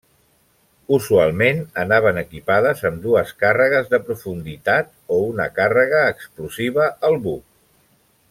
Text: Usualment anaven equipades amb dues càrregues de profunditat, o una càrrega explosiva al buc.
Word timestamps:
Usualment 0.95 1.59
anaven 1.83 2.21
equipades 2.21 2.81
amb 2.91 3.03
dues 3.03 3.35
càrregues 3.43 3.91
de 3.93 3.99
profunditat, 4.09 4.89
o 5.17 5.21
una 5.27 5.47
càrrega 5.61 6.01
explosiva 6.15 6.89
al 7.11 7.21
buc. 7.29 7.45